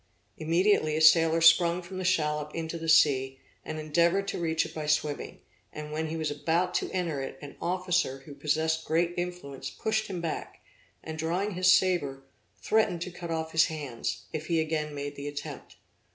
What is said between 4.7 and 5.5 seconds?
by swimming;